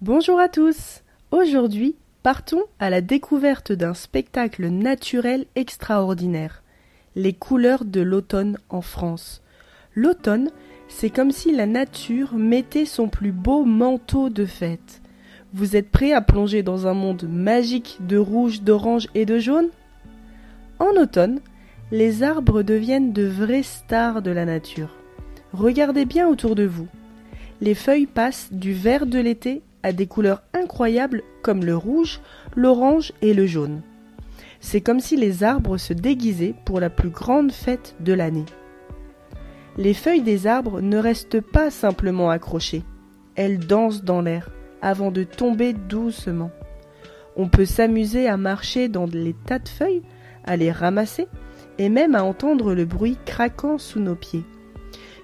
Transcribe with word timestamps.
Bonjour 0.00 0.38
à 0.38 0.48
tous. 0.48 1.02
Aujourd'hui, 1.32 1.96
partons 2.22 2.62
à 2.78 2.88
la 2.88 3.00
découverte 3.00 3.72
d'un 3.72 3.94
spectacle 3.94 4.68
naturel 4.68 5.46
extraordinaire. 5.56 6.62
Les 7.16 7.32
couleurs 7.32 7.84
de 7.84 8.00
l'automne 8.00 8.58
en 8.68 8.80
France. 8.80 9.42
L'automne, 9.96 10.52
c'est 10.86 11.10
comme 11.10 11.32
si 11.32 11.50
la 11.50 11.66
nature 11.66 12.34
mettait 12.34 12.84
son 12.84 13.08
plus 13.08 13.32
beau 13.32 13.64
manteau 13.64 14.30
de 14.30 14.46
fête. 14.46 15.02
Vous 15.52 15.74
êtes 15.74 15.90
prêts 15.90 16.12
à 16.12 16.20
plonger 16.20 16.62
dans 16.62 16.86
un 16.86 16.94
monde 16.94 17.28
magique 17.28 17.98
de 17.98 18.18
rouge, 18.18 18.62
d'orange 18.62 19.08
et 19.16 19.26
de 19.26 19.40
jaune? 19.40 19.70
En 20.78 20.90
automne, 20.90 21.40
les 21.90 22.22
arbres 22.22 22.62
deviennent 22.62 23.12
de 23.12 23.26
vraies 23.26 23.64
stars 23.64 24.22
de 24.22 24.30
la 24.30 24.44
nature. 24.44 24.94
Regardez 25.52 26.04
bien 26.04 26.28
autour 26.28 26.54
de 26.54 26.66
vous. 26.66 26.86
Les 27.60 27.74
feuilles 27.74 28.06
passent 28.06 28.52
du 28.52 28.72
vert 28.72 29.04
de 29.04 29.18
l'été 29.18 29.60
à 29.82 29.92
des 29.92 30.06
couleurs 30.06 30.42
incroyables 30.52 31.22
comme 31.42 31.64
le 31.64 31.76
rouge, 31.76 32.20
l'orange 32.56 33.12
et 33.22 33.34
le 33.34 33.46
jaune. 33.46 33.82
C'est 34.60 34.80
comme 34.80 35.00
si 35.00 35.16
les 35.16 35.44
arbres 35.44 35.78
se 35.78 35.92
déguisaient 35.92 36.54
pour 36.64 36.80
la 36.80 36.90
plus 36.90 37.10
grande 37.10 37.52
fête 37.52 37.94
de 38.00 38.12
l'année. 38.12 38.46
Les 39.76 39.94
feuilles 39.94 40.22
des 40.22 40.46
arbres 40.46 40.80
ne 40.80 40.98
restent 40.98 41.40
pas 41.40 41.70
simplement 41.70 42.30
accrochées, 42.30 42.82
elles 43.36 43.60
dansent 43.60 44.02
dans 44.02 44.20
l'air 44.20 44.50
avant 44.82 45.12
de 45.12 45.22
tomber 45.22 45.72
doucement. 45.72 46.50
On 47.36 47.48
peut 47.48 47.64
s'amuser 47.64 48.26
à 48.26 48.36
marcher 48.36 48.88
dans 48.88 49.06
les 49.06 49.34
tas 49.46 49.60
de 49.60 49.68
feuilles, 49.68 50.02
à 50.44 50.56
les 50.56 50.72
ramasser 50.72 51.28
et 51.78 51.88
même 51.88 52.16
à 52.16 52.24
entendre 52.24 52.74
le 52.74 52.84
bruit 52.84 53.16
craquant 53.24 53.78
sous 53.78 54.00
nos 54.00 54.16
pieds. 54.16 54.44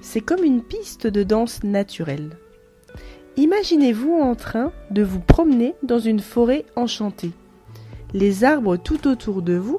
C'est 0.00 0.20
comme 0.20 0.44
une 0.44 0.62
piste 0.62 1.08
de 1.08 1.24
danse 1.24 1.64
naturelle. 1.64 2.30
Imaginez-vous 3.36 4.12
en 4.12 4.36
train 4.36 4.72
de 4.90 5.02
vous 5.02 5.18
promener 5.18 5.74
dans 5.82 5.98
une 5.98 6.20
forêt 6.20 6.64
enchantée. 6.76 7.32
Les 8.12 8.44
arbres 8.44 8.76
tout 8.76 9.08
autour 9.08 9.42
de 9.42 9.54
vous 9.54 9.78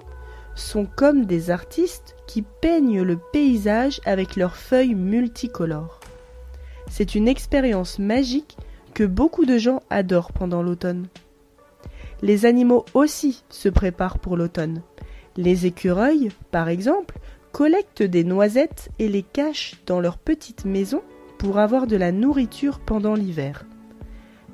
sont 0.56 0.86
comme 0.86 1.26
des 1.26 1.50
artistes 1.50 2.18
qui 2.28 2.42
peignent 2.42 3.02
le 3.02 3.18
paysage 3.32 4.02
avec 4.06 4.36
leurs 4.36 4.58
feuilles 4.58 4.96
multicolores. 4.96 6.02
C'est 6.90 7.16
une 7.16 7.30
expérience 7.30 7.98
magique 7.98 8.58
que 8.94 9.06
beaucoup 9.06 9.46
de 9.46 9.58
gens 9.58 9.82
adorent 9.90 10.34
pendant 10.34 10.62
l'automne. 10.62 11.08
Les 12.22 12.46
animaux 12.46 12.86
aussi 12.94 13.44
se 13.50 13.70
préparent 13.70 14.20
pour 14.20 14.36
l'automne. 14.36 14.82
Les 15.38 15.66
écureuils, 15.66 16.30
par 16.52 16.68
exemple, 16.68 17.20
collectent 17.54 18.04
des 18.04 18.26
noisettes 18.26 18.90
et 19.00 19.08
les 19.08 19.24
cachent 19.24 19.76
dans 19.86 20.02
leur 20.02 20.18
petite 20.18 20.66
maison 20.66 21.02
avoir 21.54 21.88
de 21.88 21.96
la 21.96 22.12
nourriture 22.12 22.80
pendant 22.80 23.16
l'hiver. 23.16 23.66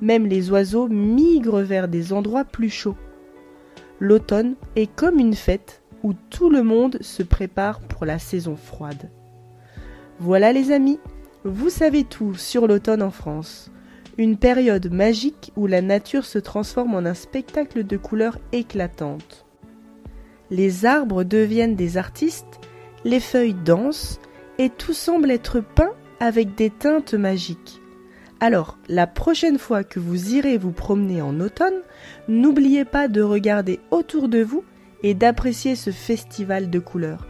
Même 0.00 0.26
les 0.26 0.50
oiseaux 0.50 0.88
migrent 0.88 1.62
vers 1.62 1.88
des 1.88 2.12
endroits 2.12 2.44
plus 2.44 2.70
chauds. 2.70 2.96
L'automne 3.98 4.54
est 4.76 4.92
comme 4.94 5.18
une 5.18 5.34
fête 5.34 5.82
où 6.02 6.12
tout 6.30 6.50
le 6.50 6.62
monde 6.62 6.98
se 7.00 7.22
prépare 7.22 7.80
pour 7.80 8.04
la 8.04 8.18
saison 8.18 8.56
froide. 8.56 9.10
Voilà 10.18 10.52
les 10.52 10.70
amis, 10.72 10.98
vous 11.44 11.70
savez 11.70 12.04
tout 12.04 12.34
sur 12.34 12.66
l'automne 12.66 13.02
en 13.02 13.10
France. 13.10 13.70
Une 14.18 14.36
période 14.36 14.92
magique 14.92 15.52
où 15.56 15.66
la 15.66 15.80
nature 15.80 16.24
se 16.24 16.38
transforme 16.38 16.94
en 16.94 17.06
un 17.06 17.14
spectacle 17.14 17.84
de 17.84 17.96
couleurs 17.96 18.38
éclatantes. 18.52 19.46
Les 20.50 20.84
arbres 20.84 21.24
deviennent 21.24 21.76
des 21.76 21.96
artistes, 21.96 22.60
les 23.04 23.20
feuilles 23.20 23.54
dansent, 23.54 24.20
et 24.58 24.68
tout 24.68 24.92
semble 24.92 25.30
être 25.30 25.60
peint 25.60 25.94
avec 26.22 26.54
des 26.54 26.70
teintes 26.70 27.14
magiques. 27.14 27.80
Alors, 28.38 28.78
la 28.88 29.08
prochaine 29.08 29.58
fois 29.58 29.82
que 29.82 29.98
vous 29.98 30.36
irez 30.36 30.56
vous 30.56 30.70
promener 30.70 31.20
en 31.20 31.40
automne, 31.40 31.82
n'oubliez 32.28 32.84
pas 32.84 33.08
de 33.08 33.22
regarder 33.22 33.80
autour 33.90 34.28
de 34.28 34.40
vous 34.40 34.62
et 35.02 35.14
d'apprécier 35.14 35.74
ce 35.74 35.90
festival 35.90 36.70
de 36.70 36.78
couleurs. 36.78 37.26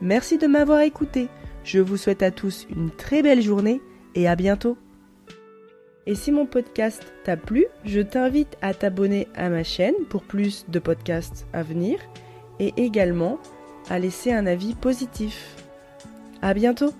Merci 0.00 0.38
de 0.38 0.46
m'avoir 0.46 0.80
écouté. 0.80 1.28
Je 1.62 1.78
vous 1.78 1.98
souhaite 1.98 2.22
à 2.22 2.30
tous 2.30 2.66
une 2.74 2.90
très 2.90 3.20
belle 3.22 3.42
journée 3.42 3.82
et 4.14 4.26
à 4.26 4.34
bientôt. 4.34 4.78
Et 6.06 6.14
si 6.14 6.32
mon 6.32 6.46
podcast 6.46 7.12
t'a 7.24 7.36
plu, 7.36 7.66
je 7.84 8.00
t'invite 8.00 8.56
à 8.62 8.72
t'abonner 8.72 9.28
à 9.34 9.50
ma 9.50 9.62
chaîne 9.62 10.06
pour 10.08 10.22
plus 10.22 10.64
de 10.70 10.78
podcasts 10.78 11.46
à 11.52 11.62
venir 11.62 11.98
et 12.60 12.72
également 12.78 13.38
à 13.90 13.98
laisser 13.98 14.32
un 14.32 14.46
avis 14.46 14.74
positif. 14.74 15.54
À 16.40 16.54
bientôt! 16.54 16.94